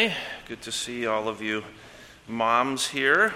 [0.00, 0.14] today.
[0.48, 1.62] Good to see all of you
[2.26, 3.34] moms here.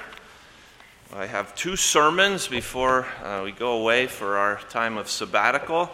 [1.14, 5.90] I have two sermons before uh, we go away for our time of sabbatical.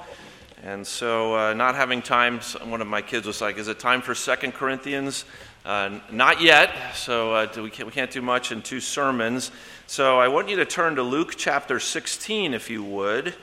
[0.62, 4.00] And so, uh, not having time, one of my kids was like, Is it time
[4.00, 5.24] for Second Corinthians?
[5.64, 9.50] Uh, not yet, so uh, we, can't, we can't do much in two sermons.
[9.88, 13.34] So, I want you to turn to Luke chapter 16, if you would.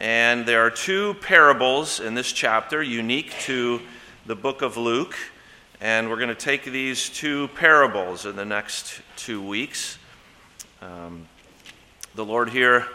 [0.00, 3.80] And there are two parables in this chapter unique to
[4.26, 5.14] the book of Luke.
[5.80, 9.98] And we're going to take these two parables in the next two weeks.
[10.80, 11.26] Um,
[12.14, 12.86] the Lord here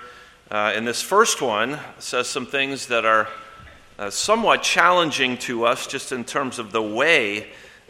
[0.49, 3.27] uh, in this first one says some things that are
[3.99, 7.47] uh, somewhat challenging to us just in terms of the way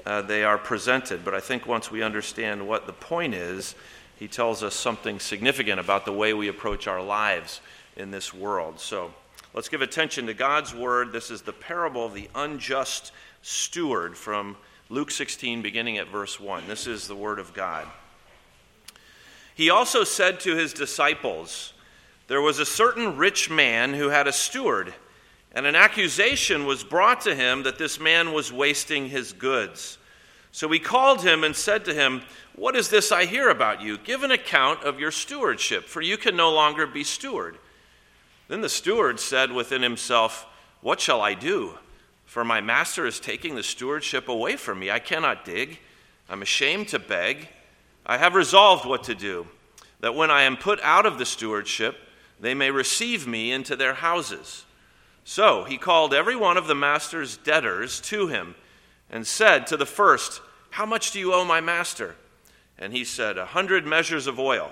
[0.08, 1.24] uh, they are presented.
[1.24, 3.76] But I think once we understand what the point is,
[4.18, 7.62] he tells us something significant about the way we approach our lives
[7.96, 8.80] in this world.
[8.80, 9.14] So
[9.54, 11.12] let's give attention to God's word.
[11.12, 13.12] This is the parable of the unjust
[13.44, 14.58] steward from
[14.92, 16.64] Luke 16, beginning at verse 1.
[16.68, 17.88] This is the word of God.
[19.54, 21.74] He also said to his disciples,
[22.28, 24.96] There was a certain rich man who had a steward,
[25.52, 30.00] and an accusation was brought to him that this man was wasting his goods.
[30.52, 32.24] So he called him and said to him,
[32.56, 34.00] What is this I hear about you?
[34.00, 37.60] Give an account of your stewardship, for you can no longer be steward.
[38.48, 40.48] Then the steward said within himself,
[40.82, 41.78] What shall I do?
[42.30, 44.92] For my master is taking the stewardship away from me.
[44.92, 45.80] I cannot dig.
[46.30, 47.50] I'm ashamed to beg.
[48.06, 49.48] I have resolved what to do,
[50.02, 51.98] that when I am put out of the stewardship,
[52.40, 54.66] they may receive me into their houses.
[55.24, 58.54] So he called every one of the master's debtors to him
[59.10, 62.16] and said to the first, How much do you owe my master?
[62.78, 64.70] And he said, A hundred measures of oil.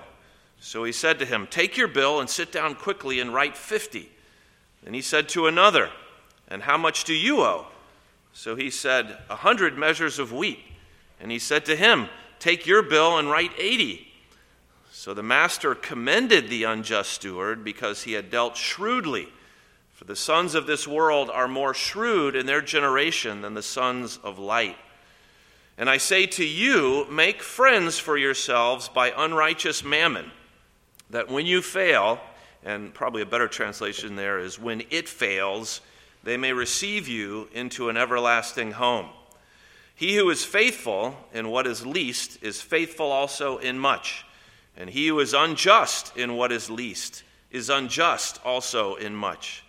[0.60, 4.12] So he said to him, Take your bill and sit down quickly and write fifty.
[4.86, 5.90] And he said to another,
[6.48, 7.66] And how much do you owe?
[8.32, 10.60] So he said, A hundred measures of wheat.
[11.20, 14.08] And he said to him, Take your bill and write eighty.
[14.90, 19.28] So the master commended the unjust steward because he had dealt shrewdly.
[19.94, 24.18] For the sons of this world are more shrewd in their generation than the sons
[24.22, 24.76] of light.
[25.76, 30.30] And I say to you, make friends for yourselves by unrighteous mammon
[31.10, 32.20] that when you fail,
[32.64, 35.80] and probably a better translation there is when it fails,
[36.24, 39.08] they may receive you into an everlasting home.
[39.94, 44.24] He who is faithful in what is least is faithful also in much,
[44.76, 49.64] and he who is unjust in what is least is unjust also in much.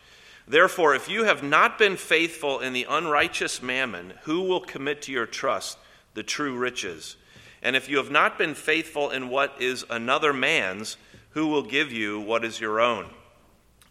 [0.48, 5.12] Therefore, if you have not been faithful in the unrighteous mammon, who will commit to
[5.12, 5.78] your trust
[6.16, 7.18] the true riches?
[7.62, 10.98] And if you have not been faithful in what is another man's,
[11.32, 13.10] who will give you what is your own?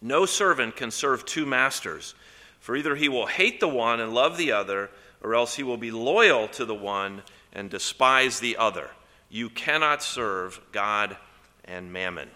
[0.01, 2.13] No servant can serve two masters,
[2.59, 4.89] for either he will hate the one and love the other,
[5.21, 8.89] or else he will be loyal to the one and despise the other.
[9.29, 11.17] You cannot serve God
[11.65, 12.29] and mammon.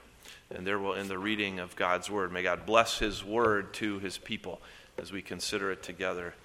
[0.49, 2.31] And there will end the reading of God's word.
[2.31, 4.61] May God bless his word to his people
[4.97, 6.35] as we consider it together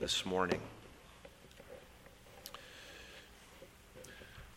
[0.00, 0.60] this morning.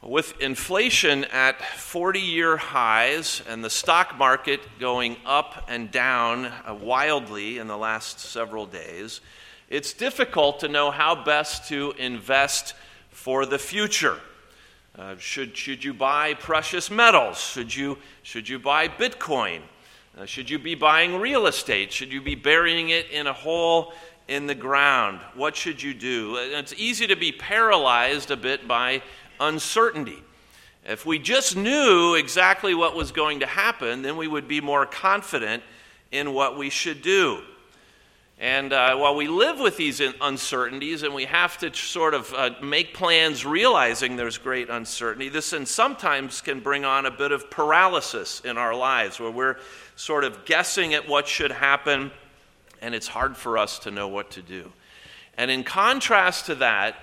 [0.06, 6.76] With inflation at 40 year highs and the stock market going up and down uh,
[6.76, 9.22] wildly in the last several days,
[9.68, 12.76] it's difficult to know how best to invest
[13.10, 14.20] for the future.
[14.96, 17.40] Uh, should, should you buy precious metals?
[17.40, 19.62] Should you, should you buy Bitcoin?
[20.16, 21.92] Uh, should you be buying real estate?
[21.92, 23.92] Should you be burying it in a hole
[24.28, 25.20] in the ground?
[25.34, 26.38] What should you do?
[26.38, 29.02] Uh, it's easy to be paralyzed a bit by
[29.40, 30.24] uncertainty.
[30.86, 34.86] If we just knew exactly what was going to happen, then we would be more
[34.86, 35.64] confident
[36.12, 37.42] in what we should do.
[38.38, 42.52] And uh, while we live with these uncertainties and we have to sort of uh,
[42.62, 47.50] make plans realizing there's great uncertainty, this and sometimes can bring on a bit of
[47.50, 49.58] paralysis in our lives where we're
[49.96, 52.12] sort of guessing at what should happen
[52.82, 54.72] and it's hard for us to know what to do.
[55.38, 56.96] And in contrast to that,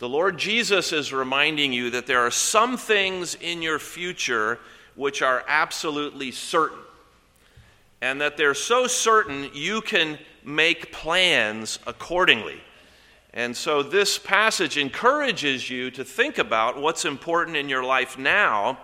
[0.00, 4.58] the Lord Jesus is reminding you that there are some things in your future
[4.94, 6.78] which are absolutely certain.
[8.00, 12.62] And that they're so certain you can make plans accordingly.
[13.34, 18.78] And so this passage encourages you to think about what's important in your life now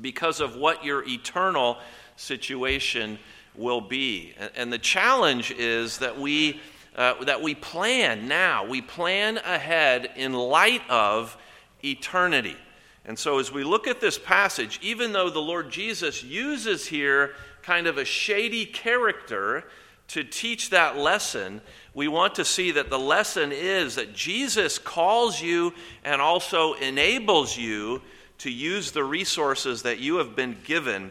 [0.00, 1.78] because of what your eternal
[2.14, 3.18] situation
[3.56, 4.34] will be.
[4.54, 6.60] And the challenge is that we
[6.94, 8.64] uh, that we plan now.
[8.64, 11.36] We plan ahead in light of
[11.82, 12.56] eternity.
[13.04, 17.34] And so, as we look at this passage, even though the Lord Jesus uses here
[17.62, 19.64] kind of a shady character
[20.08, 21.60] to teach that lesson,
[21.94, 25.72] we want to see that the lesson is that Jesus calls you
[26.04, 28.02] and also enables you
[28.38, 31.10] to use the resources that you have been given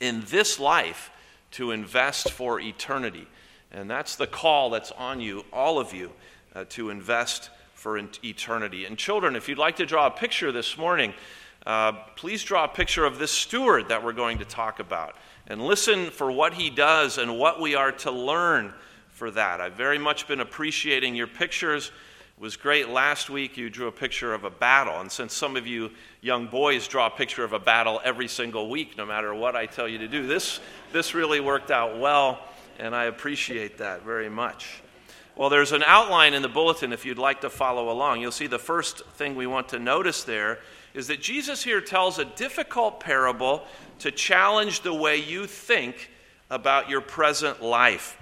[0.00, 1.10] in this life
[1.52, 3.26] to invest for eternity.
[3.74, 6.12] And that's the call that's on you, all of you,
[6.54, 8.84] uh, to invest for eternity.
[8.84, 11.12] And children, if you'd like to draw a picture this morning,
[11.66, 15.16] uh, please draw a picture of this steward that we're going to talk about
[15.48, 18.72] and listen for what he does and what we are to learn
[19.08, 19.60] for that.
[19.60, 21.90] I've very much been appreciating your pictures.
[22.36, 25.00] It was great last week you drew a picture of a battle.
[25.00, 25.90] And since some of you
[26.20, 29.66] young boys draw a picture of a battle every single week, no matter what I
[29.66, 30.60] tell you to do, this,
[30.92, 32.40] this really worked out well,
[32.78, 34.82] and I appreciate that very much.
[35.36, 38.20] Well, there's an outline in the bulletin if you'd like to follow along.
[38.20, 40.60] You'll see the first thing we want to notice there
[40.94, 43.64] is that Jesus here tells a difficult parable
[43.98, 46.10] to challenge the way you think
[46.50, 48.16] about your present life.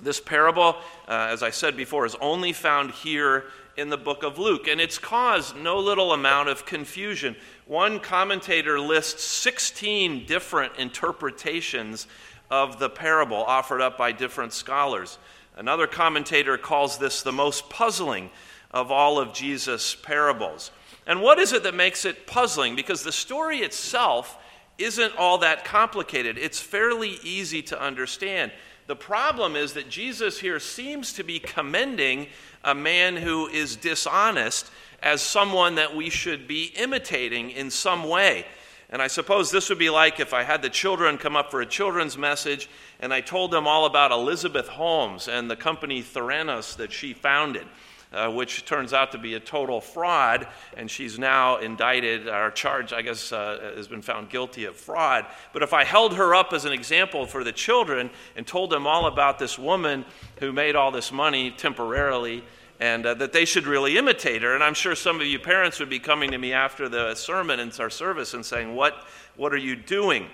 [0.00, 0.76] This parable,
[1.06, 3.44] uh, as I said before, is only found here
[3.76, 7.36] in the book of Luke, and it's caused no little amount of confusion.
[7.66, 12.08] One commentator lists 16 different interpretations
[12.52, 15.16] of the parable offered up by different scholars.
[15.56, 18.28] Another commentator calls this the most puzzling
[18.70, 20.70] of all of Jesus' parables.
[21.06, 22.76] And what is it that makes it puzzling?
[22.76, 24.36] Because the story itself
[24.76, 28.52] isn't all that complicated, it's fairly easy to understand.
[28.86, 32.26] The problem is that Jesus here seems to be commending
[32.62, 34.70] a man who is dishonest
[35.02, 38.44] as someone that we should be imitating in some way.
[38.92, 41.60] And I suppose this would be like if I had the children come up for
[41.60, 42.68] a children's message
[43.00, 47.66] and I told them all about Elizabeth Holmes and the company Theranos that she founded
[48.12, 50.46] uh, which turns out to be a total fraud,
[50.76, 55.26] and she's now indicted or charged, I guess, uh, has been found guilty of fraud.
[55.52, 58.86] But if I held her up as an example for the children and told them
[58.86, 60.04] all about this woman
[60.36, 62.44] who made all this money temporarily,
[62.82, 64.56] and uh, that they should really imitate her.
[64.56, 67.60] And I'm sure some of you parents would be coming to me after the sermon
[67.60, 69.06] and our service and saying, What,
[69.36, 70.26] what are you doing?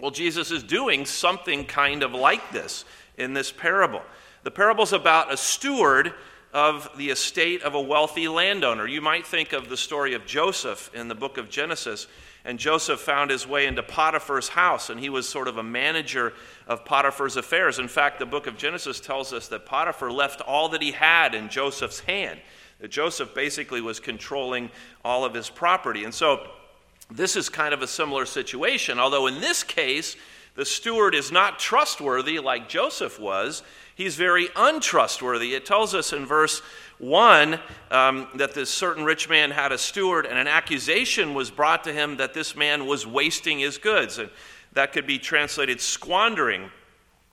[0.00, 2.84] Well, Jesus is doing something kind of like this
[3.18, 4.02] in this parable.
[4.44, 6.14] The parable's about a steward
[6.52, 8.86] of the estate of a wealthy landowner.
[8.86, 12.06] You might think of the story of Joseph in the book of Genesis.
[12.44, 16.32] And Joseph found his way into Potiphar's house, and he was sort of a manager
[16.66, 17.78] of Potiphar's affairs.
[17.78, 21.34] In fact, the book of Genesis tells us that Potiphar left all that he had
[21.34, 22.40] in Joseph's hand.
[22.80, 24.70] That Joseph basically was controlling
[25.04, 26.02] all of his property.
[26.02, 26.48] And so
[27.10, 30.16] this is kind of a similar situation, although in this case,
[30.54, 33.62] the steward is not trustworthy like Joseph was
[33.94, 35.54] he's very untrustworthy.
[35.54, 36.62] It tells us in verse
[37.02, 37.58] 1
[37.90, 41.92] um, that this certain rich man had a steward, and an accusation was brought to
[41.92, 44.18] him that this man was wasting his goods.
[44.18, 44.30] And
[44.74, 46.70] that could be translated squandering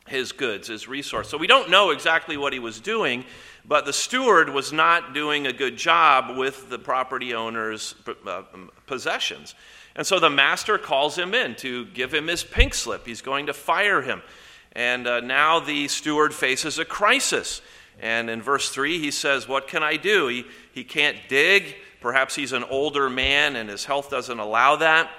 [0.08, 1.30] his goods, his resource.
[1.30, 3.24] So we don't know exactly what he was doing,
[3.64, 7.94] but the steward was not doing a good job with the property owner's
[8.26, 8.42] uh,
[8.88, 9.54] possessions.
[9.96, 13.06] And so the master calls him in to give him his pink slip.
[13.06, 14.24] He's going to fire him.
[14.72, 17.62] And uh, now the steward faces a crisis.
[18.00, 20.28] And in verse 3, he says, What can I do?
[20.28, 21.76] He, he can't dig.
[22.02, 25.10] Perhaps he's an older man and his health doesn't allow that.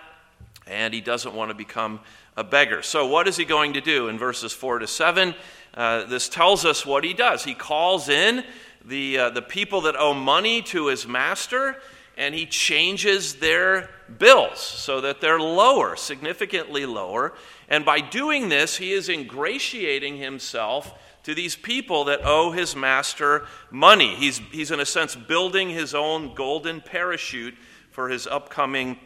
[0.66, 2.00] And he doesn't want to become
[2.36, 2.82] a beggar.
[2.82, 4.08] So, what is he going to do?
[4.08, 5.34] In verses 4 to 7,
[5.74, 7.44] uh, this tells us what he does.
[7.44, 8.44] He calls in
[8.84, 11.76] the, uh, the people that owe money to his master
[12.16, 13.88] and he changes their
[14.18, 17.32] bills so that they're lower, significantly lower.
[17.68, 20.92] And by doing this, he is ingratiating himself
[21.24, 24.14] to these people that owe his master money.
[24.16, 27.54] He's, he's in a sense, building his own golden parachute
[27.90, 28.98] for his upcoming,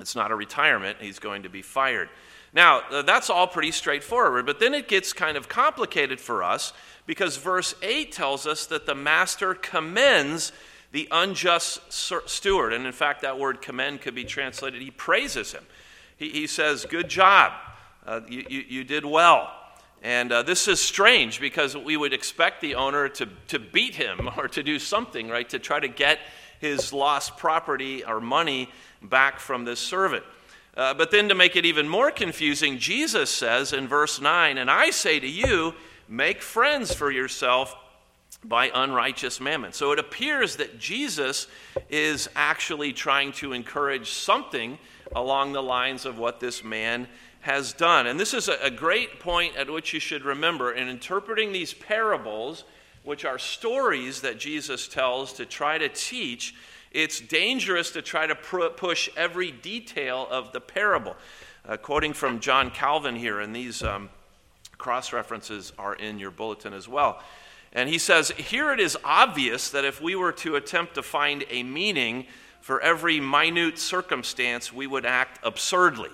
[0.00, 2.08] it's not a retirement, he's going to be fired.
[2.52, 6.72] Now, uh, that's all pretty straightforward, but then it gets kind of complicated for us
[7.06, 10.52] because verse 8 tells us that the master commends
[10.92, 12.72] the unjust steward.
[12.72, 15.64] And in fact, that word commend could be translated, he praises him.
[16.16, 17.52] He, he says, Good job.
[18.06, 19.52] Uh, you, you, you, did well.
[20.02, 24.28] And uh, this is strange because we would expect the owner to, to beat him
[24.36, 26.18] or to do something, right, to try to get
[26.60, 28.70] his lost property or money
[29.02, 30.24] back from this servant.
[30.76, 34.70] Uh, but then to make it even more confusing, Jesus says in verse 9, And
[34.70, 35.74] I say to you,
[36.08, 37.74] make friends for yourself
[38.44, 39.72] by unrighteous mammon.
[39.72, 41.48] So it appears that Jesus
[41.90, 44.78] is actually trying to encourage something
[45.14, 47.08] along the lines of what this man
[47.40, 48.06] has done.
[48.06, 52.64] And this is a great point at which you should remember in interpreting these parables,
[53.04, 56.54] which are stories that Jesus tells to try to teach.
[56.92, 61.16] It's dangerous to try to push every detail of the parable.
[61.66, 64.08] Uh, quoting from John Calvin here and these um,
[64.78, 67.20] Cross references are in your bulletin as well.
[67.72, 71.44] And he says, Here it is obvious that if we were to attempt to find
[71.50, 72.26] a meaning
[72.60, 76.10] for every minute circumstance, we would act absurdly.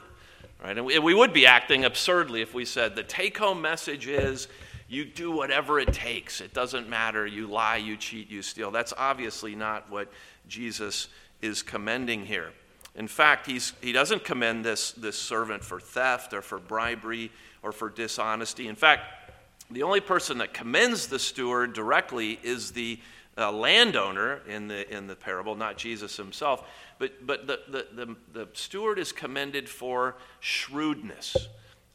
[0.63, 0.77] Right?
[0.79, 4.49] And we would be acting absurdly if we said the take home message is
[4.89, 6.41] you do whatever it takes.
[6.41, 7.27] It doesn't matter.
[7.27, 8.71] You lie, you cheat, you steal.
[8.71, 10.11] That's obviously not what
[10.49, 11.09] Jesus
[11.43, 12.53] is commending here.
[12.95, 17.33] In fact, he's, he doesn't commend this, this servant for theft or for bribery
[17.63, 18.69] or for dishonesty.
[18.69, 19.24] In fact,
[19.71, 22.99] the only person that commends the steward directly is the
[23.37, 26.65] uh, landowner in the, in the parable, not Jesus himself.
[26.99, 31.37] But, but the, the, the, the steward is commended for shrewdness,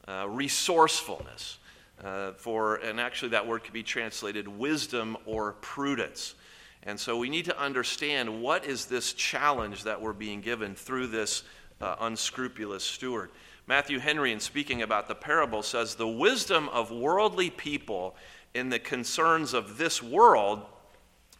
[0.07, 1.57] uh, resourcefulness,
[2.03, 6.35] uh, for, and actually that word could be translated wisdom or prudence.
[6.83, 11.07] And so we need to understand what is this challenge that we're being given through
[11.07, 11.43] this
[11.81, 13.31] uh, unscrupulous steward.
[13.69, 18.15] Matthew Henry, in speaking about the parable, says the wisdom of worldly people
[18.55, 20.65] in the concerns of this world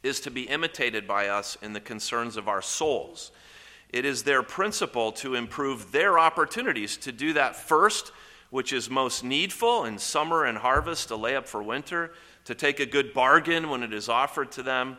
[0.03, 3.31] is to be imitated by us in the concerns of our souls.
[3.91, 8.11] It is their principle to improve their opportunities to do that first,
[8.51, 12.11] which is most needful in summer and harvest to lay up for winter,
[12.45, 14.97] to take a good bargain when it is offered to them,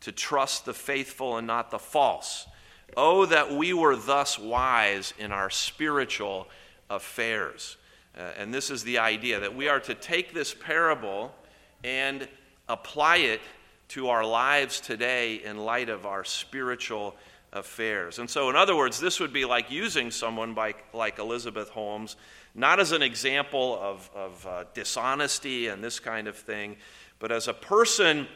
[0.00, 2.48] to trust the faithful and not the false.
[2.96, 6.48] Oh, that we were thus wise in our spiritual
[6.92, 7.76] affairs.
[8.16, 11.34] Uh, and this is the idea that we are to take this parable
[11.82, 12.28] and
[12.68, 13.40] apply it
[13.88, 17.16] to our lives today in light of our spiritual
[17.52, 18.18] affairs.
[18.18, 22.16] And so, in other words, this would be like using someone by, like Elizabeth Holmes,
[22.54, 26.76] not as an example of, of uh, dishonesty and this kind of thing,
[27.18, 28.26] but as a person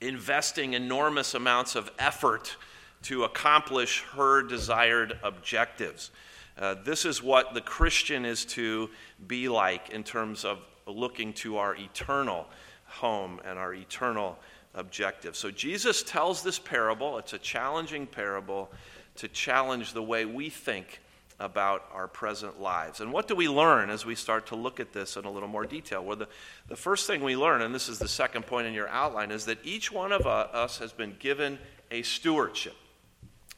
[0.00, 2.56] investing enormous amounts of effort
[3.02, 6.10] to accomplish her desired objectives.
[6.58, 8.88] Uh, this is what the Christian is to
[9.26, 12.46] be like in terms of looking to our eternal
[12.86, 14.38] home and our eternal
[14.74, 15.36] objective.
[15.36, 18.70] So Jesus tells this parable, it's a challenging parable
[19.16, 21.00] to challenge the way we think
[21.40, 23.00] about our present lives.
[23.00, 25.48] And what do we learn as we start to look at this in a little
[25.48, 26.04] more detail?
[26.04, 26.28] Well, the,
[26.68, 29.44] the first thing we learn, and this is the second point in your outline, is
[29.46, 31.58] that each one of us has been given
[31.90, 32.76] a stewardship.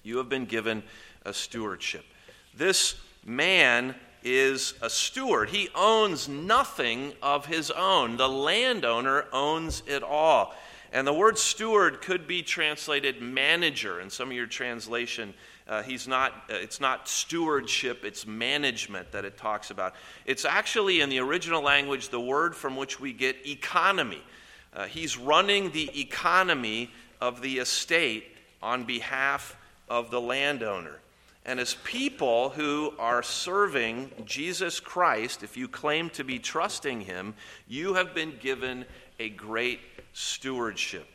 [0.03, 0.83] You have been given
[1.25, 2.05] a stewardship.
[2.57, 2.95] This
[3.25, 5.51] man is a steward.
[5.51, 8.17] He owns nothing of his own.
[8.17, 10.55] The landowner owns it all.
[10.93, 15.35] And the word steward could be translated manager in some of your translation.
[15.69, 19.95] Uh, he's not, uh, it's not stewardship, it's management that it talks about.
[20.25, 24.23] It's actually in the original language the word from which we get economy.
[24.75, 28.25] Uh, he's running the economy of the estate
[28.63, 29.57] on behalf
[29.89, 31.01] of the landowner.
[31.47, 37.35] And as people who are serving Jesus Christ, if you claim to be trusting him,
[37.69, 38.85] you have been given
[39.21, 39.79] a great
[40.13, 41.07] stewardship.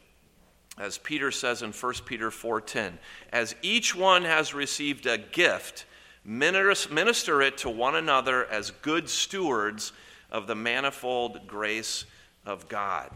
[0.77, 2.97] As Peter says in 1 Peter 4:10,
[3.33, 5.85] as each one has received a gift,
[6.23, 9.91] minister it to one another as good stewards
[10.31, 12.05] of the manifold grace
[12.45, 13.11] of God.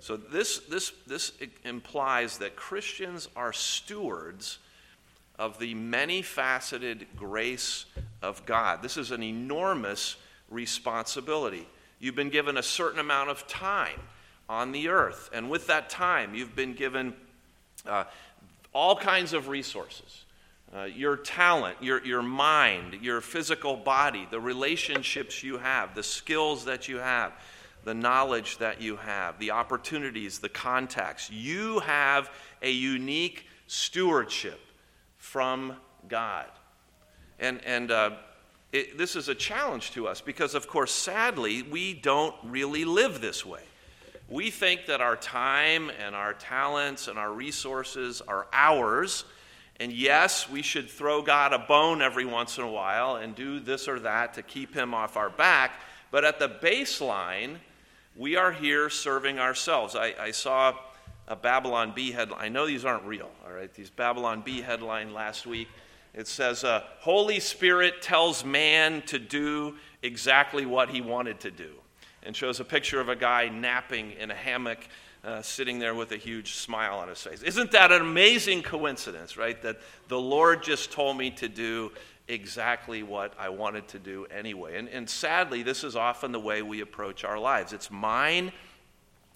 [0.00, 4.58] So this, this, this implies that Christians are stewards
[5.38, 7.86] of the many faceted grace
[8.22, 8.82] of God.
[8.82, 10.16] This is an enormous
[10.48, 11.66] responsibility.
[11.98, 14.00] You've been given a certain amount of time
[14.48, 17.14] on the earth, and with that time, you've been given
[17.86, 18.04] uh,
[18.72, 20.24] all kinds of resources.
[20.74, 26.64] Uh, your talent, your, your mind, your physical body, the relationships you have, the skills
[26.64, 27.32] that you have,
[27.84, 31.30] the knowledge that you have, the opportunities, the contacts.
[31.30, 34.58] You have a unique stewardship
[35.24, 35.74] from
[36.06, 36.46] God.
[37.40, 38.10] And, and uh,
[38.72, 43.22] it, this is a challenge to us because, of course, sadly, we don't really live
[43.22, 43.62] this way.
[44.28, 49.24] We think that our time and our talents and our resources are ours.
[49.80, 53.60] And yes, we should throw God a bone every once in a while and do
[53.60, 55.80] this or that to keep him off our back.
[56.10, 57.56] But at the baseline,
[58.14, 59.96] we are here serving ourselves.
[59.96, 60.74] I, I saw
[61.26, 62.40] a Babylon Bee headline.
[62.40, 63.72] I know these aren't real, all right?
[63.72, 65.68] These Babylon Bee headline last week.
[66.12, 71.70] It says, uh, Holy Spirit tells man to do exactly what he wanted to do.
[72.22, 74.78] And shows a picture of a guy napping in a hammock,
[75.24, 77.42] uh, sitting there with a huge smile on his face.
[77.42, 79.60] Isn't that an amazing coincidence, right?
[79.62, 79.78] That
[80.08, 81.90] the Lord just told me to do
[82.28, 84.78] exactly what I wanted to do anyway.
[84.78, 87.72] And, and sadly, this is often the way we approach our lives.
[87.72, 88.52] It's mine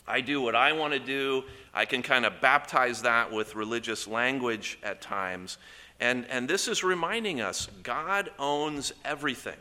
[0.08, 1.44] I do what I want to do.
[1.74, 5.58] I can kind of baptize that with religious language at times.
[6.00, 9.56] And, and this is reminding us God owns everything.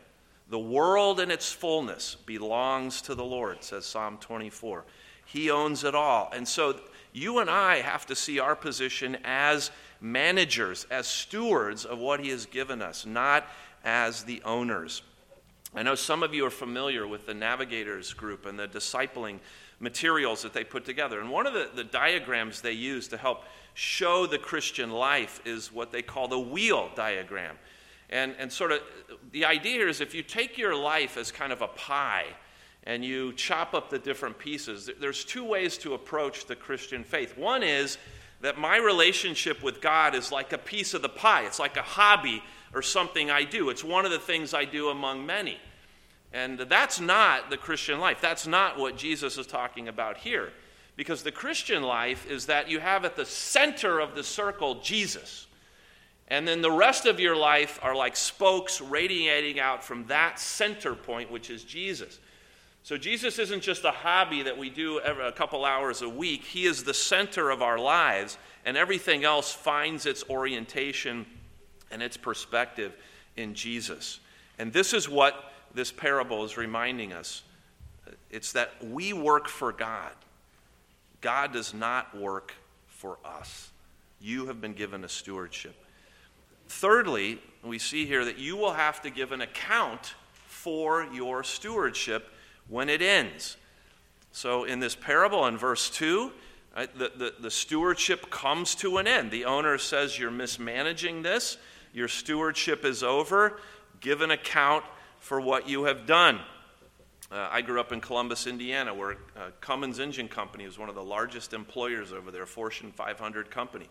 [0.50, 4.84] The world and its fullness belongs to the Lord, says Psalm 24.
[5.26, 6.30] He owns it all.
[6.34, 6.80] And so
[7.12, 12.30] you and I have to see our position as managers, as stewards of what He
[12.30, 13.46] has given us, not
[13.84, 15.02] as the owners.
[15.74, 19.40] I know some of you are familiar with the Navigators group and the discipling
[19.80, 21.20] materials that they put together.
[21.20, 23.44] And one of the, the diagrams they use to help
[23.74, 27.56] show the Christian life is what they call the wheel diagram.
[28.10, 28.80] And, and sort of
[29.32, 32.26] the idea here is if you take your life as kind of a pie
[32.84, 37.36] and you chop up the different pieces, there's two ways to approach the Christian faith.
[37.36, 37.98] One is
[38.40, 41.82] that my relationship with God is like a piece of the pie, it's like a
[41.82, 42.42] hobby
[42.74, 43.70] or something I do.
[43.70, 45.58] It's one of the things I do among many.
[46.32, 48.20] And that's not the Christian life.
[48.20, 50.52] That's not what Jesus is talking about here.
[50.96, 55.46] Because the Christian life is that you have at the center of the circle Jesus.
[56.28, 60.94] And then the rest of your life are like spokes radiating out from that center
[60.94, 62.18] point, which is Jesus.
[62.82, 66.64] So Jesus isn't just a hobby that we do a couple hours a week, He
[66.64, 71.26] is the center of our lives, and everything else finds its orientation
[71.90, 72.94] and its perspective
[73.36, 74.20] in Jesus.
[74.58, 77.42] And this is what this parable is reminding us
[78.06, 80.12] uh, it's that we work for God.
[81.20, 82.54] God does not work
[82.86, 83.70] for us.
[84.20, 85.74] You have been given a stewardship.
[86.68, 90.14] Thirdly, we see here that you will have to give an account
[90.46, 92.28] for your stewardship
[92.68, 93.56] when it ends.
[94.32, 96.30] So, in this parable, in verse 2,
[96.76, 99.30] right, the, the, the stewardship comes to an end.
[99.30, 101.56] The owner says, You're mismanaging this,
[101.92, 103.60] your stewardship is over.
[104.00, 104.84] Give an account
[105.18, 106.40] for what you have done.
[107.30, 110.94] Uh, I grew up in Columbus, Indiana, where uh, Cummins Engine Company was one of
[110.94, 113.88] the largest employers over there, Fortune 500 company.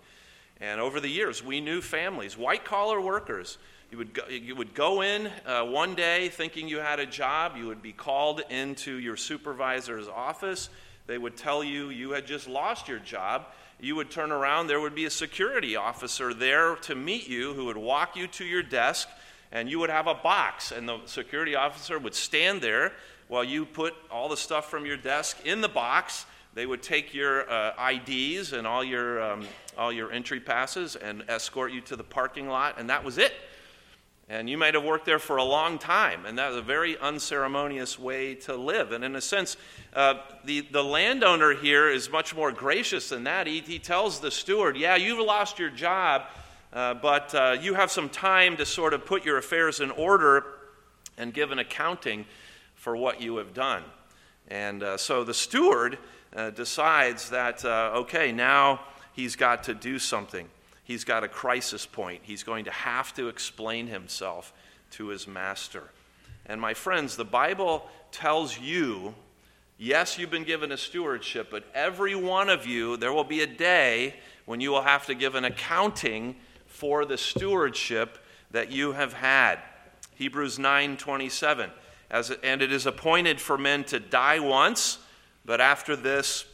[0.60, 3.60] And over the years, we knew families, white collar workers.
[3.92, 7.54] You would go, you would go in uh, one day thinking you had a job.
[7.56, 10.70] You would be called into your supervisor's office.
[11.06, 13.46] They would tell you you had just lost your job.
[13.80, 17.66] You would turn around, there would be a security officer there to meet you who
[17.66, 19.08] would walk you to your desk,
[19.52, 20.72] and you would have a box.
[20.72, 22.94] And the security officer would stand there
[23.28, 26.26] while you put all the stuff from your desk in the box
[26.58, 29.46] they would take your uh, IDs and all your, um,
[29.78, 33.32] all your entry passes and escort you to the parking lot, and that was it.
[34.28, 36.98] And you might have worked there for a long time, and that was a very
[36.98, 38.92] unceremonious way to live.
[38.92, 39.56] And in a sense,
[39.94, 43.46] uh, the, the landowner here is much more gracious than that.
[43.46, 46.24] He, he tells the steward, Yeah, you've lost your job,
[46.74, 50.46] uh, but uh, you have some time to sort of put your affairs in order
[51.18, 52.26] and give an accounting
[52.76, 53.84] for what you have done.
[54.48, 55.98] And uh, so the steward
[56.36, 58.82] uh, decides that, uh, okay, now
[59.14, 60.48] he's got to do something.
[60.84, 62.22] He's got a crisis point.
[62.24, 64.54] He's going to have to explain himself
[64.92, 65.84] to his master.
[66.46, 69.14] And my friends, the Bible tells you
[69.78, 73.48] yes, you've been given a stewardship, but every one of you, there will be a
[73.48, 76.36] day when you will have to give an accounting
[76.78, 78.18] for the stewardship
[78.52, 79.60] that you have had.
[80.16, 81.72] Hebrews 9:27
[82.10, 85.00] as and it is appointed for men to die once
[85.48, 86.46] but after this,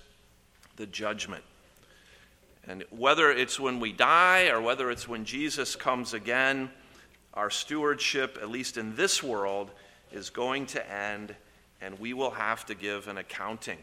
[0.75, 1.43] the judgment.
[2.65, 6.69] And whether it's when we die or whether it's when Jesus comes again,
[7.33, 9.71] our stewardship, at least in this world,
[10.11, 11.35] is going to end,
[11.81, 13.79] and we will have to give an accounting.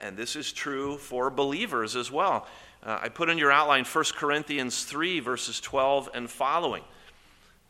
[0.00, 2.46] And this is true for believers as well.
[2.84, 6.82] Uh, I put in your outline 1 Corinthians 3, verses 12 and following.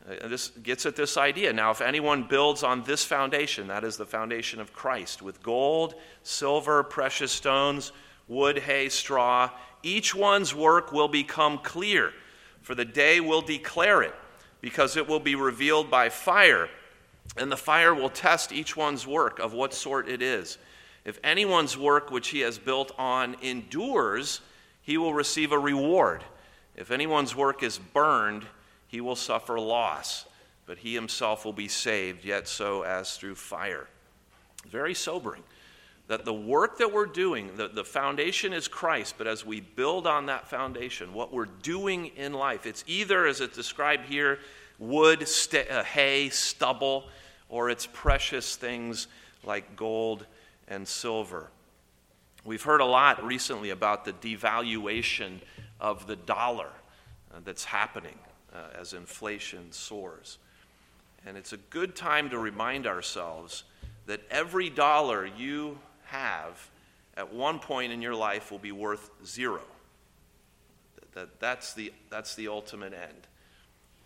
[0.08, 1.52] Uh, this gets at this idea.
[1.52, 5.94] Now, if anyone builds on this foundation, that is the foundation of Christ, with gold,
[6.22, 7.92] silver, precious stones,
[8.26, 9.50] wood, hay, straw,
[9.82, 12.12] each one's work will become clear,
[12.62, 14.14] for the day will declare it,
[14.62, 16.70] because it will be revealed by fire,
[17.36, 20.56] and the fire will test each one's work of what sort it is.
[21.04, 24.40] If anyone's work which he has built on endures,
[24.82, 26.22] he will receive a reward.
[26.76, 28.44] If anyone's work is burned,
[28.86, 30.26] he will suffer loss,
[30.66, 33.86] but he himself will be saved, yet so as through fire.
[34.68, 35.42] Very sobering
[36.08, 40.06] that the work that we're doing, the, the foundation is Christ, but as we build
[40.06, 44.38] on that foundation, what we're doing in life, it's either, as it's described here,
[44.78, 47.04] wood, st- uh, hay, stubble,
[47.48, 49.06] or it's precious things
[49.44, 50.26] like gold
[50.68, 51.48] and silver.
[52.44, 55.38] We've heard a lot recently about the devaluation
[55.80, 56.70] of the dollar
[57.32, 58.18] uh, that's happening
[58.52, 60.38] uh, as inflation soars.
[61.24, 63.62] And it's a good time to remind ourselves
[64.06, 66.68] that every dollar you have
[67.16, 69.62] at one point in your life will be worth zero.
[71.14, 73.28] That, that's, the, that's the ultimate end.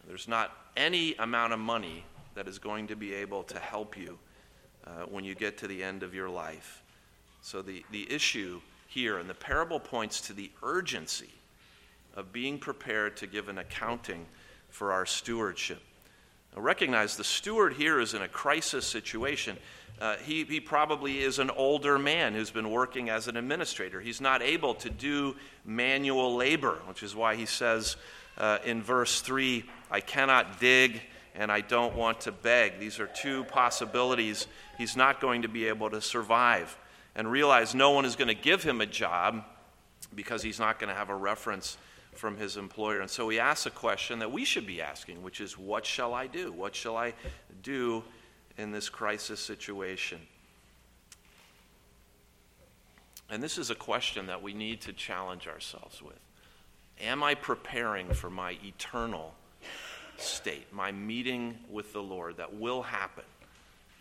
[0.07, 4.19] There's not any amount of money that is going to be able to help you
[4.87, 6.83] uh, when you get to the end of your life.
[7.47, 11.31] So, the, the issue here, and the parable points to the urgency
[12.17, 14.27] of being prepared to give an accounting
[14.69, 15.81] for our stewardship.
[16.57, 19.57] Now, recognize the steward here is in a crisis situation.
[20.01, 24.01] Uh, he, he probably is an older man who's been working as an administrator.
[24.01, 27.95] He's not able to do manual labor, which is why he says
[28.39, 31.01] uh, in verse 3 I cannot dig
[31.37, 32.81] and I don't want to beg.
[32.81, 34.49] These are two possibilities.
[34.79, 36.77] He's not going to be able to survive.
[37.17, 39.43] And realize no one is going to give him a job
[40.15, 41.79] because he's not going to have a reference
[42.13, 43.01] from his employer.
[43.01, 46.15] And so he asks a question that we should be asking, which is, What shall
[46.15, 46.53] I do?
[46.53, 47.15] What shall I
[47.63, 48.05] do
[48.59, 50.21] in this crisis situation?
[53.29, 56.19] And this is a question that we need to challenge ourselves with.
[57.01, 59.35] Am I preparing for my eternal
[60.17, 63.25] state, my meeting with the Lord that will happen?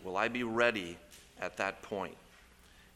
[0.04, 0.97] Will I be ready
[1.41, 2.15] at that point?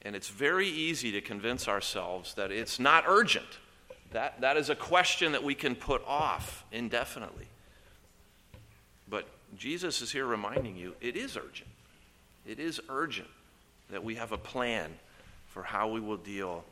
[0.01, 3.59] And it's very easy to convince ourselves that it's not urgent.
[4.11, 7.47] That, that is a question that we can put off indefinitely.
[9.09, 11.69] But Jesus is here reminding you it is urgent.
[12.45, 13.27] It is urgent
[13.91, 14.91] that we have a plan
[15.47, 16.63] for how we will deal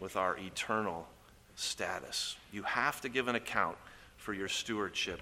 [0.00, 1.06] with our eternal
[1.54, 2.36] status.
[2.50, 3.76] You have to give an account
[4.16, 5.20] for your stewardship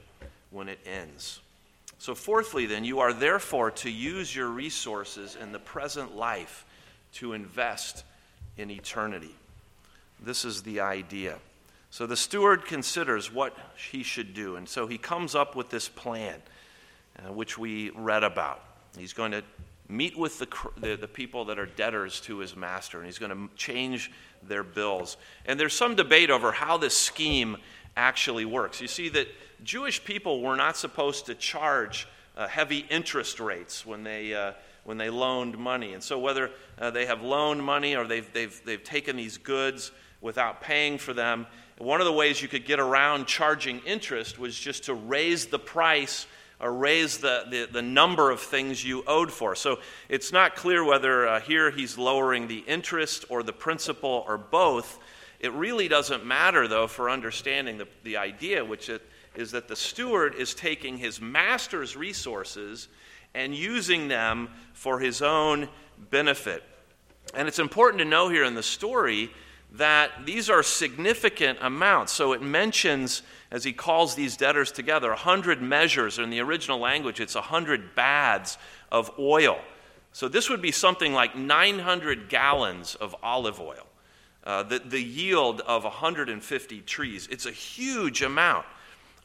[0.51, 1.41] when it ends.
[1.99, 6.65] So, fourthly, then, you are therefore to use your resources in the present life
[7.15, 8.05] to invest
[8.57, 9.35] in eternity.
[10.23, 11.39] This is the idea.
[11.91, 13.57] So the steward considers what
[13.91, 16.41] he should do, and so he comes up with this plan,
[17.19, 18.63] uh, which we read about.
[18.97, 19.43] He's going to
[19.89, 23.33] meet with the, the, the, people that are debtors to his master, and he's going
[23.33, 24.13] to change
[24.47, 25.17] their bills.
[25.47, 27.57] And there's some debate over how this scheme
[27.97, 28.81] actually works.
[28.81, 29.27] You see, that
[29.65, 34.35] Jewish people were not supposed to charge uh, heavy interest rates when they.
[34.35, 34.53] Uh,
[34.91, 35.93] when they loaned money.
[35.93, 39.93] And so, whether uh, they have loaned money or they've, they've, they've taken these goods
[40.21, 41.47] without paying for them,
[41.79, 45.61] one of the ways you could get around charging interest was just to raise the
[45.61, 46.27] price
[46.59, 49.55] or raise the, the, the number of things you owed for.
[49.55, 54.39] So it's not clear whether uh, here he's lowering the interest or the principal or
[54.39, 54.99] both.
[55.39, 59.03] It really doesn't matter, though, for understanding the, the idea, which it,
[59.37, 62.89] is that the steward is taking his master's resources
[63.35, 65.69] and using them for his own
[66.11, 66.63] benefit.
[67.35, 69.31] And it's important to know here in the story
[69.73, 72.13] that these are significant amounts.
[72.13, 76.19] So it mentions, as he calls these debtors together, 100 measures.
[76.19, 78.59] In the original language, it's 100 baths
[78.91, 79.61] of oil.
[80.13, 83.87] So this would be something like 900 gallons of olive oil,
[84.43, 87.29] uh, the, the yield of 150 trees.
[87.31, 88.67] It's a huge amount.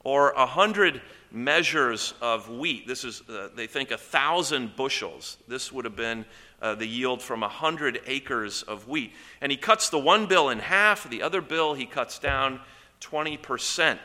[0.05, 2.87] Or a 100 measures of wheat.
[2.87, 5.37] This is, uh, they think, a thousand bushels.
[5.47, 6.25] This would have been
[6.61, 9.11] uh, the yield from a hundred acres of wheat.
[9.41, 12.61] And he cuts the one bill in half, the other bill he cuts down
[13.01, 13.99] 20%.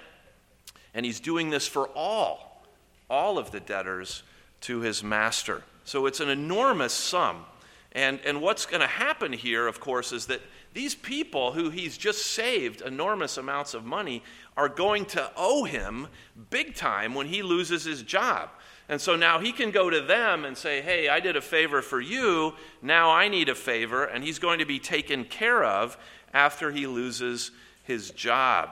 [0.92, 2.64] And he's doing this for all,
[3.08, 4.24] all of the debtors
[4.62, 5.62] to his master.
[5.84, 7.44] So it's an enormous sum.
[7.92, 10.40] And, and what's going to happen here, of course, is that
[10.72, 14.22] these people who he's just saved enormous amounts of money
[14.56, 16.08] are going to owe him
[16.50, 18.50] big time when he loses his job.
[18.88, 21.80] And so now he can go to them and say, Hey, I did a favor
[21.80, 22.54] for you.
[22.82, 24.04] Now I need a favor.
[24.04, 25.96] And he's going to be taken care of
[26.34, 27.52] after he loses
[27.84, 28.70] his job.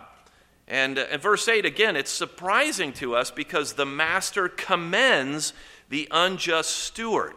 [0.67, 5.53] And uh, in verse 8, again, it's surprising to us because the master commends
[5.89, 7.35] the unjust steward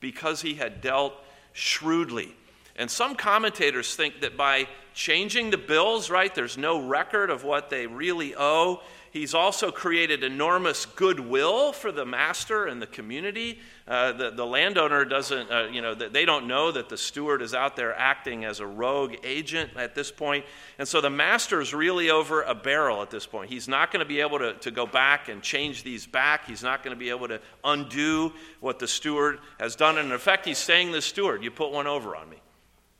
[0.00, 1.14] because he had dealt
[1.52, 2.34] shrewdly.
[2.80, 7.68] And some commentators think that by changing the bills, right, there's no record of what
[7.68, 8.80] they really owe.
[9.10, 13.58] He's also created enormous goodwill for the master and the community.
[13.86, 17.52] Uh, the, the landowner doesn't, uh, you know, they don't know that the steward is
[17.52, 20.46] out there acting as a rogue agent at this point.
[20.78, 23.50] And so the master is really over a barrel at this point.
[23.50, 26.46] He's not going to be able to, to go back and change these back.
[26.46, 29.98] He's not going to be able to undo what the steward has done.
[29.98, 32.38] And in effect, he's saying to the steward, You put one over on me.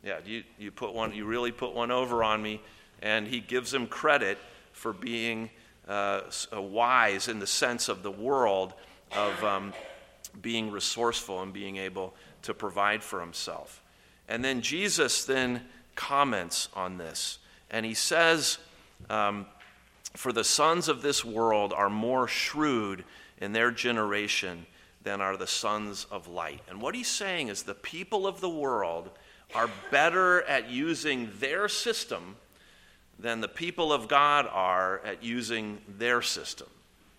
[0.02, 2.60] Yeah, you, you put one, you really put one over on me.
[3.02, 4.38] And he gives him credit
[4.72, 5.50] for being
[5.88, 8.74] uh, uh, wise in the sense of the world
[9.16, 9.72] of um,
[10.40, 13.82] being resourceful and being able to provide for himself.
[14.28, 15.62] And then Jesus then
[15.96, 17.38] comments on this,
[17.70, 18.58] and he says,
[19.08, 19.46] um,
[20.14, 23.04] For the sons of this world are more shrewd
[23.38, 24.66] in their generation
[25.02, 26.60] than are the sons of light.
[26.68, 29.10] And what he's saying is the people of the world
[29.54, 32.36] are better at using their system
[33.18, 36.68] than the people of God are at using their system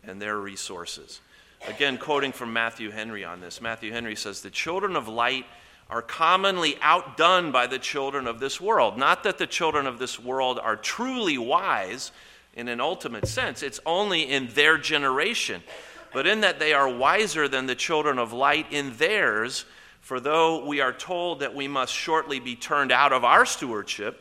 [0.04, 1.20] and their resources.
[1.67, 3.62] Again, quoting from Matthew Henry on this.
[3.62, 5.46] Matthew Henry says, The children of light
[5.89, 8.98] are commonly outdone by the children of this world.
[8.98, 12.12] Not that the children of this world are truly wise
[12.54, 15.63] in an ultimate sense, it's only in their generation,
[16.12, 19.63] but in that they are wiser than the children of light in theirs.
[20.02, 24.20] For though we are told that we must shortly be turned out of our stewardship,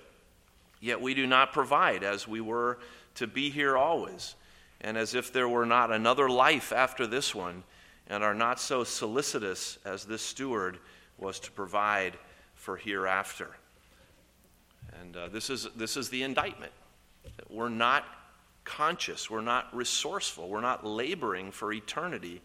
[0.79, 2.79] yet we do not provide as we were
[3.17, 4.35] to be here always,
[4.83, 7.65] and as if there were not another life after this one,
[8.07, 10.79] and are not so solicitous as this steward
[11.19, 12.15] was to provide
[12.55, 13.49] for hereafter.
[15.01, 16.73] And uh, this, is, this is the indictment.
[17.37, 18.05] That we're not
[18.65, 22.43] conscious, we're not resourceful, we're not laboring for eternity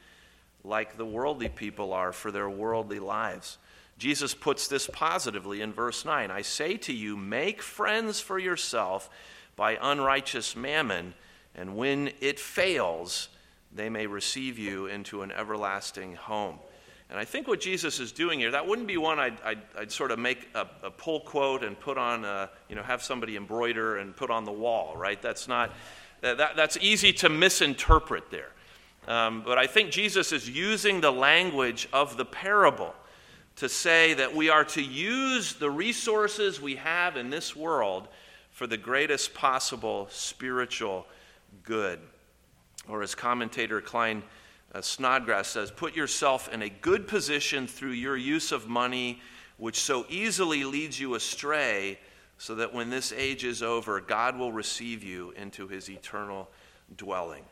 [0.65, 3.57] like the worldly people are for their worldly lives.
[3.97, 9.09] Jesus puts this positively in verse 9 I say to you, make friends for yourself
[9.55, 11.13] by unrighteous mammon,
[11.53, 13.29] and when it fails,
[13.73, 16.59] they may receive you into an everlasting home.
[17.09, 19.91] And I think what Jesus is doing here, that wouldn't be one I'd, I'd, I'd
[19.91, 23.35] sort of make a, a, pull quote and put on, a, you know, have somebody
[23.37, 25.21] embroider and put on the wall, right?
[25.21, 25.71] That's not,
[26.21, 28.49] that, that's easy to misinterpret there.
[29.07, 32.93] Um, but I think Jesus is using the language of the parable
[33.57, 38.07] to say that we are to use the resources we have in this world
[38.51, 41.05] for the greatest possible spiritual
[41.63, 41.99] good.
[42.87, 44.23] Or as commentator Klyne
[44.73, 49.21] uh, Snodgrass says, put yourself in a good position through your use of money,
[49.57, 51.99] which so easily leads you astray,
[52.37, 56.49] so that when this age is over, God will receive you into his eternal
[56.97, 57.45] dwelling.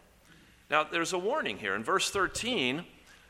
[0.69, 1.75] Now, there's a warning here.
[1.75, 2.85] In verse 13,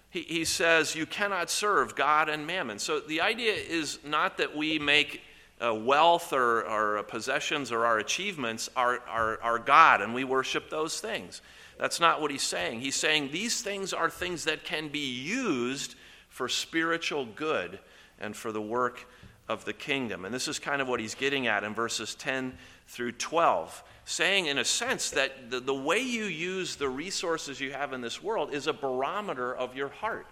[0.10, 2.80] he, he says, You cannot serve God and mammon.
[2.80, 5.22] So the idea is not that we make
[5.64, 11.42] uh, wealth or our possessions or our achievements our, God and we worship those things.
[11.80, 12.82] That's not what he's saying.
[12.82, 15.96] He's saying these things are things that can be used
[16.30, 17.80] for spiritual good
[18.20, 19.08] and for the work
[19.50, 20.26] of the kingdom.
[20.26, 24.48] And this is kind of what he's getting at in verses 10 through 12, saying,
[24.48, 28.22] in a sense, that the, the way you use the resources you have in this
[28.22, 30.28] world is a barometer of your heart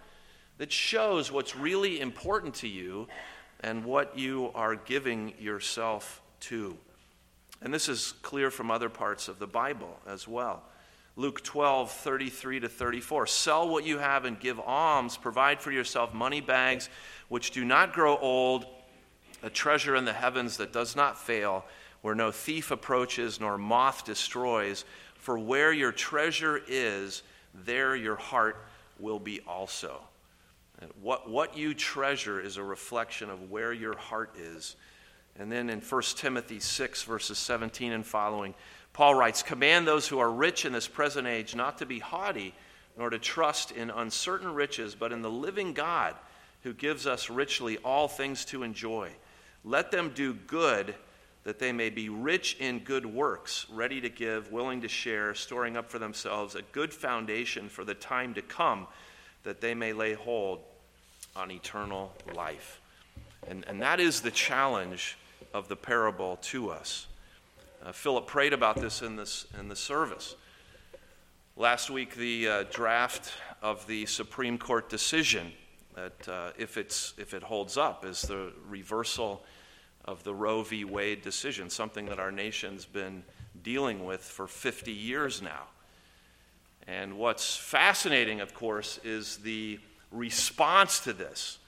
[0.57, 3.07] that shows what's really important to you
[3.61, 6.77] and what you are giving yourself to.
[7.61, 10.63] And this is clear from other parts of the Bible as well.
[11.15, 13.27] Luke 12, 33 to 34.
[13.27, 15.17] Sell what you have and give alms.
[15.17, 16.89] Provide for yourself money bags
[17.27, 18.65] which do not grow old,
[19.43, 21.65] a treasure in the heavens that does not fail,
[22.01, 24.85] where no thief approaches nor moth destroys.
[25.15, 28.65] For where your treasure is, there your heart
[28.99, 30.01] will be also.
[31.01, 34.75] What, what you treasure is a reflection of where your heart is.
[35.37, 38.55] And then in 1 Timothy 6, verses 17 and following,
[38.93, 42.53] Paul writes Command those who are rich in this present age not to be haughty,
[42.97, 46.15] nor to trust in uncertain riches, but in the living God
[46.63, 49.09] who gives us richly all things to enjoy.
[49.63, 50.95] Let them do good,
[51.43, 55.75] that they may be rich in good works, ready to give, willing to share, storing
[55.75, 58.87] up for themselves a good foundation for the time to come,
[59.43, 60.59] that they may lay hold
[61.35, 62.79] on eternal life.
[63.47, 65.17] And, and that is the challenge
[65.53, 67.07] of the parable to us.
[67.83, 70.35] Uh, Philip prayed about this in, this in the service.
[71.57, 75.51] Last week, the uh, draft of the Supreme Court decision
[75.95, 79.43] that, uh, if, it's, if it holds up, is the reversal
[80.05, 80.83] of the Roe v.
[80.83, 83.23] Wade decision, something that our nation's been
[83.63, 85.63] dealing with for 50 years now.
[86.87, 89.79] And what's fascinating, of course, is the
[90.11, 91.59] response to this.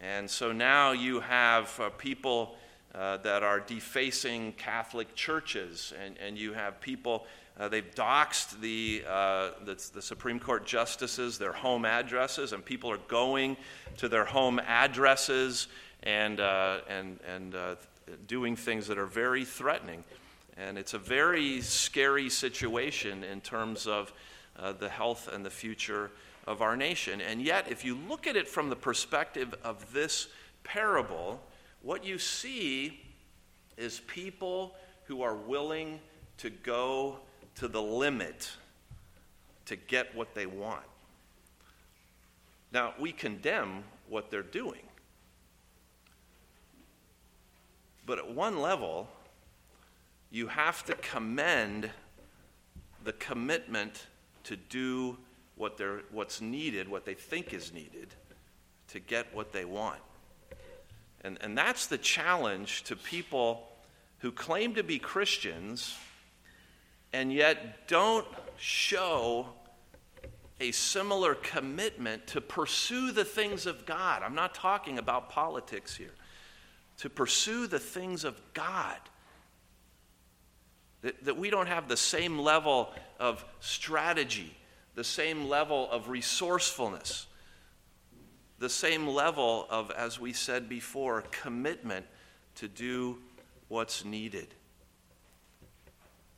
[0.00, 2.56] And so now you have uh, people
[2.94, 7.26] uh, that are defacing Catholic churches, and, and you have people,
[7.58, 12.90] uh, they've doxed the, uh, the, the, Supreme Court justices, their home addresses, and people
[12.90, 13.56] are going
[13.96, 15.68] to their home addresses
[16.02, 17.74] and, uh, and, and uh,
[18.26, 20.04] doing things that are very threatening.
[20.56, 24.12] And it's a very scary situation in terms of
[24.78, 26.10] the health and the future
[26.46, 27.20] of our nation.
[27.20, 30.28] And yet, if you look at it from the perspective of this
[30.64, 31.40] parable,
[31.82, 33.00] what you see
[33.76, 36.00] is people who are willing
[36.38, 37.18] to go
[37.56, 38.50] to the limit
[39.66, 40.84] to get what they want.
[42.72, 44.80] Now, we condemn what they're doing.
[48.04, 49.08] But at one level,
[50.30, 51.90] you have to commend
[53.04, 54.06] the commitment
[54.44, 55.18] to do
[55.56, 58.14] what they're, what's needed, what they think is needed,
[58.88, 60.00] to get what they want.
[61.22, 63.68] And, and that's the challenge to people
[64.18, 65.96] who claim to be Christians
[67.12, 69.48] and yet don't show
[70.60, 74.22] a similar commitment to pursue the things of God.
[74.22, 76.14] I'm not talking about politics here.
[77.02, 78.96] To pursue the things of God.
[81.00, 84.56] That, that we don't have the same level of strategy,
[84.94, 87.26] the same level of resourcefulness,
[88.60, 92.06] the same level of, as we said before, commitment
[92.54, 93.18] to do
[93.66, 94.54] what's needed.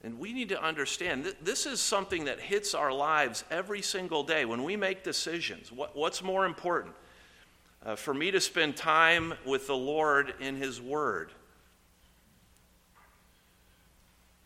[0.03, 4.23] And we need to understand that this is something that hits our lives every single
[4.23, 5.71] day when we make decisions.
[5.71, 6.95] What, what's more important?
[7.85, 11.31] Uh, for me to spend time with the Lord in His Word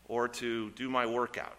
[0.07, 1.55] or to do my workout?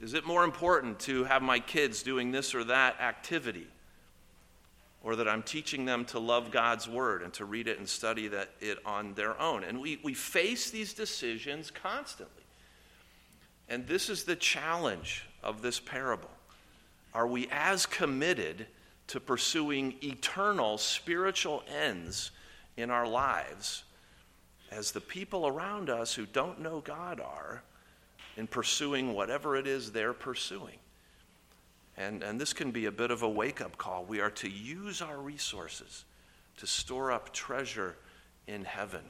[0.00, 3.68] Is it more important to have my kids doing this or that activity?
[5.02, 8.28] or that I'm teaching them to love God's word and to read it and study
[8.28, 9.64] that, it on their own.
[9.64, 12.44] And we, we face these decisions constantly.
[13.68, 16.30] And this is the challenge of this parable.
[17.14, 18.66] Are we as committed
[19.10, 22.30] to pursuing eternal spiritual ends
[22.76, 23.82] in our lives
[24.70, 27.64] as the people around us who don't know God are
[28.36, 30.78] in pursuing whatever it is they're pursuing?
[31.96, 34.04] And, and this can be a bit of a wake up call.
[34.04, 36.04] We are to use our resources
[36.58, 37.96] to store up treasure
[38.46, 39.02] in heaven.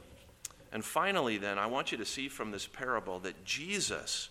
[0.71, 4.29] And finally, then, I want you to see from this parable that Jesus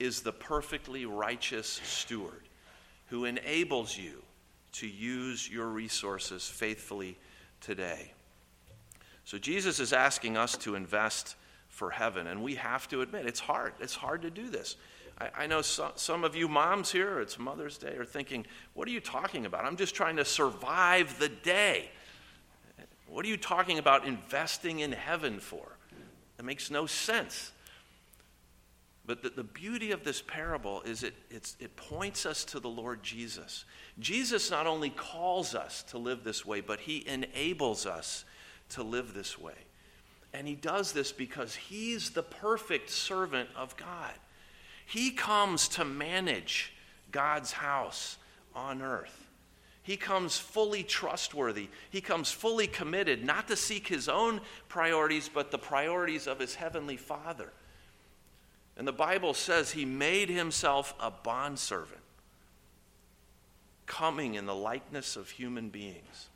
[0.00, 2.48] is the perfectly righteous steward
[3.06, 4.22] who enables you
[4.72, 7.18] to use your resources faithfully
[7.60, 8.12] today.
[9.24, 11.36] So, Jesus is asking us to invest
[11.68, 13.74] for heaven, and we have to admit it's hard.
[13.80, 14.76] It's hard to do this.
[15.20, 18.88] I, I know so, some of you moms here, it's Mother's Day, are thinking, what
[18.88, 19.64] are you talking about?
[19.64, 21.90] I'm just trying to survive the day.
[23.06, 25.76] What are you talking about investing in heaven for?
[26.38, 27.51] It makes no sense.
[29.04, 33.02] But the, the beauty of this parable is it, it points us to the Lord
[33.02, 33.64] Jesus.
[33.98, 38.24] Jesus not only calls us to live this way, but he enables us
[38.70, 39.54] to live this way.
[40.32, 44.12] And he does this because he's the perfect servant of God.
[44.86, 46.72] He comes to manage
[47.10, 48.18] God's house
[48.54, 49.28] on earth.
[49.82, 51.68] He comes fully trustworthy.
[51.90, 56.54] He comes fully committed, not to seek his own priorities, but the priorities of his
[56.54, 57.52] heavenly Father.
[58.76, 62.00] And the Bible says he made himself a bondservant,
[63.86, 66.28] coming in the likeness of human beings.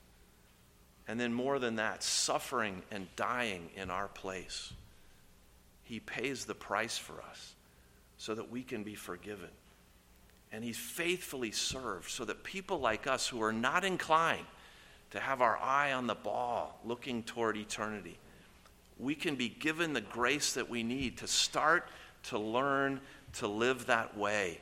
[1.09, 4.73] And then, more than that, suffering and dying in our place.
[5.85, 7.55] He pays the price for us
[8.19, 9.51] so that we can be forgiven.
[10.51, 14.47] And he's faithfully served so that people like us who are not inclined
[15.11, 18.19] to have our eye on the ball looking toward eternity,
[18.99, 21.89] we can be given the grace that we need to start
[22.29, 23.01] to learn
[23.35, 24.61] to live that way.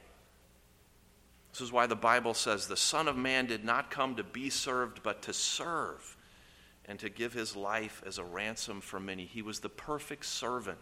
[1.53, 4.51] This is why the Bible says the Son of Man did not come to be
[4.51, 6.17] served, but to serve
[6.87, 9.25] and to give his life as a ransom for many.
[9.25, 10.79] He was the perfect servant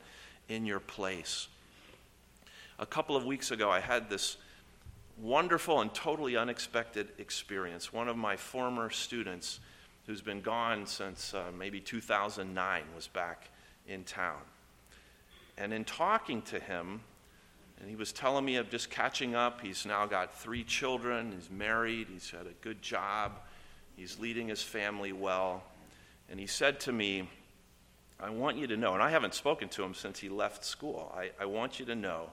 [0.48, 1.48] in your place
[2.82, 4.36] a couple of weeks ago, I had this
[5.16, 7.92] wonderful and totally unexpected experience.
[7.92, 9.60] One of my former students,
[10.06, 13.50] who's been gone since uh, maybe 2009, was back
[13.86, 14.40] in town.
[15.58, 17.00] And in talking to him,
[17.82, 19.60] and he was telling me of just catching up.
[19.60, 23.32] He's now got three children, he's married, he's had a good job,
[23.96, 25.64] he's leading his family well.
[26.30, 27.28] And he said to me,
[28.20, 31.12] I want you to know, and I haven't spoken to him since he left school,
[31.16, 32.30] I, I want you to know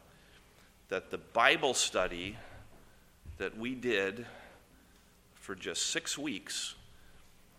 [0.90, 2.38] that the Bible study
[3.40, 4.28] that we did
[5.34, 6.76] for just six weeks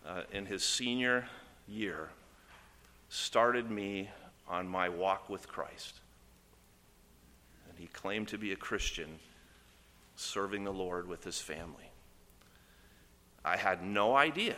[0.07, 1.27] uh, in his senior
[1.67, 2.07] year
[3.09, 4.09] started me
[4.51, 5.95] on my walk with Christ.
[7.69, 9.17] And he claimed to be a Christian
[10.17, 11.89] serving the Lord with his family.
[13.43, 14.57] I had no idea.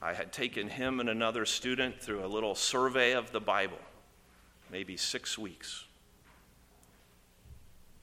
[0.00, 3.78] I had taken him and another student through a little survey of the Bible,
[4.72, 5.84] maybe six weeks.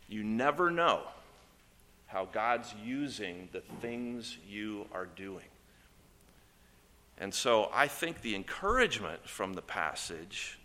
[0.08, 1.02] You never know
[2.06, 5.46] how God's using the things you are doing.
[7.18, 10.60] And so I think the encouragement from the passage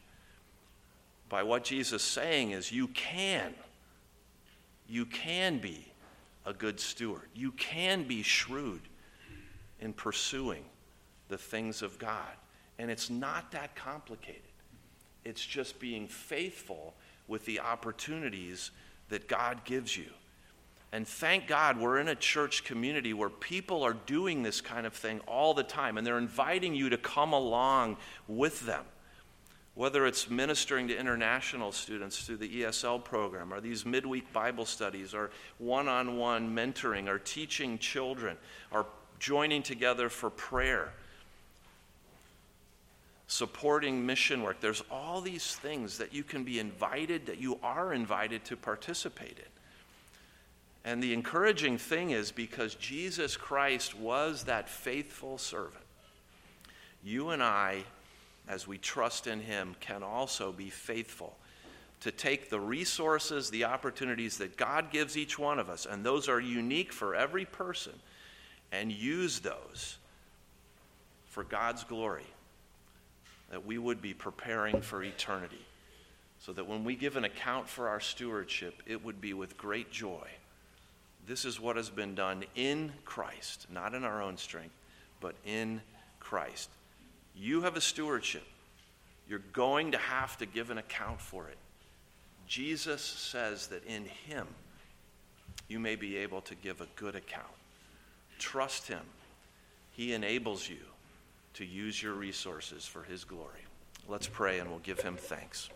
[1.28, 3.54] by what Jesus is saying is you can.
[4.88, 5.92] You can be
[6.46, 7.28] a good steward.
[7.34, 8.80] You can be shrewd
[9.80, 10.64] in pursuing
[11.28, 12.32] the things of God.
[12.78, 14.42] And it's not that complicated.
[15.24, 16.94] It's just being faithful
[17.26, 18.70] with the opportunities
[19.10, 20.06] that God gives you.
[20.90, 24.94] And thank God we're in a church community where people are doing this kind of
[24.94, 28.84] thing all the time, and they're inviting you to come along with them.
[29.78, 35.14] whether it's ministering to international students through the ESL program, or these midweek Bible studies,
[35.14, 38.36] or one on one mentoring, or teaching children,
[38.72, 38.86] or
[39.20, 40.92] joining together for prayer,
[43.28, 44.58] supporting mission work.
[44.60, 49.38] There's all these things that you can be invited, that you are invited to participate
[49.38, 49.57] in.
[50.88, 55.84] And the encouraging thing is because Jesus Christ was that faithful servant,
[57.04, 57.84] you and I
[58.48, 61.36] as we trust in Him, can also be faithful
[62.00, 66.26] to take the resources, the opportunities that God gives each one of us, and those
[66.26, 67.92] are unique for every person,
[68.72, 69.98] and use those
[71.26, 72.24] for God's glory,
[73.50, 75.66] that we would be preparing for eternity,
[76.40, 79.90] so that when we give an account for our stewardship, it would be with great
[79.90, 80.26] joy.
[81.28, 84.74] This is what has been done in Christ, not in our own strength,
[85.20, 85.82] but in
[86.20, 86.70] Christ.
[87.36, 88.46] You have a stewardship.
[89.28, 91.58] You're going to have to give an account for it.
[92.46, 94.46] Jesus says that in Him
[95.68, 97.44] you may be able to give a good account.
[98.38, 99.02] Trust Him.
[99.92, 100.78] He enables you
[101.54, 103.66] to use your resources for His glory.
[104.08, 105.68] Let's pray and we'll give Him thanks.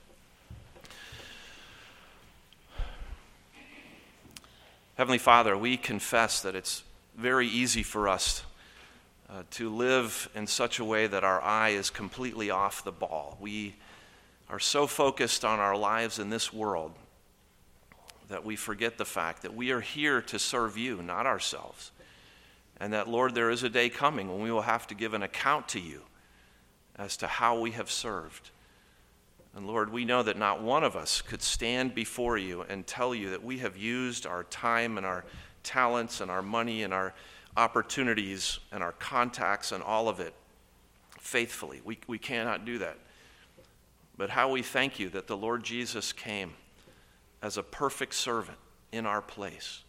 [5.03, 6.85] Heavenly Father, we confess that it's
[7.17, 8.45] very easy for us
[9.29, 13.37] uh, to live in such a way that our eye is completely off the ball.
[13.41, 13.75] We
[14.49, 16.93] are so focused on our lives in this world
[18.29, 21.91] that we forget the fact that we are here to serve you, not ourselves.
[22.79, 25.25] And that, Lord, there is a day coming when we will have to give an
[25.25, 26.03] account to you
[26.95, 28.51] as to how we have served.
[29.55, 33.15] And Lord, we know that not one of us could stand before you and tell
[33.15, 35.25] you that we have used our time and our
[35.63, 37.13] talents and our money and our
[37.57, 40.33] opportunities and our contacts and all of it
[41.21, 41.81] faithfully.
[41.85, 42.97] We, we cannot do that.
[44.17, 46.53] But how we thank you that the Lord Jesus came
[47.43, 48.59] as a perfect servant
[48.91, 49.83] in our place,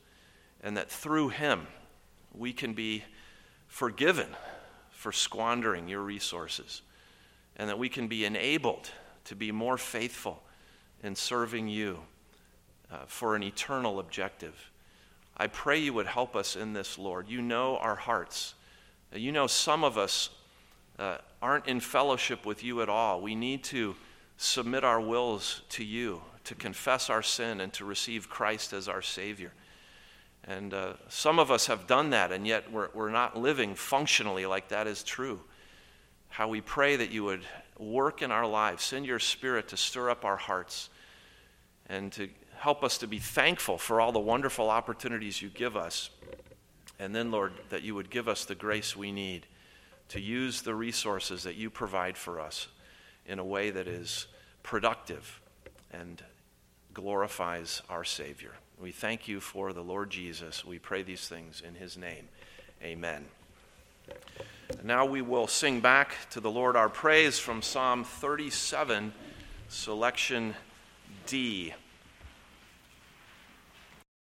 [0.62, 1.68] and that through him
[2.34, 3.04] we can be
[3.68, 4.28] forgiven
[4.90, 6.82] for squandering your resources,
[7.58, 8.90] and that we can be enabled
[9.26, 10.44] to be more faithful
[11.02, 12.00] in serving you
[12.92, 14.72] uh, for an eternal objective.
[15.36, 17.28] I pray you would help us in this, Lord.
[17.28, 18.54] You know our hearts.
[19.14, 20.30] You know some of us
[21.00, 23.22] uh, aren't in fellowship with you at all.
[23.22, 23.96] We need to
[24.38, 29.02] submit our wills to you, to confess our sin, and to receive Christ as our
[29.02, 29.52] Savior.
[30.46, 34.46] And uh, some of us have done that, and yet we're, we're not living functionally
[34.46, 35.40] like that is true.
[36.30, 37.42] How we pray that you would
[37.78, 40.90] work in our lives, send your Spirit to stir up our hearts
[41.88, 46.10] and to help us to be thankful for all the wonderful opportunities you give us.
[47.00, 49.46] And then, Lord, that you would give us the grace we need
[50.10, 52.68] to use the resources that you provide for us
[53.26, 54.28] in a way that is
[54.62, 55.42] productive
[55.92, 56.24] and
[56.94, 58.52] glorifies our Savior.
[58.80, 60.64] We thank you for the Lord Jesus.
[60.64, 62.28] We pray these things in his name.
[62.82, 63.26] Amen.
[64.82, 69.14] Now we will sing back to the Lord our praise from Psalm 37,
[69.68, 70.56] selection
[71.28, 71.74] D.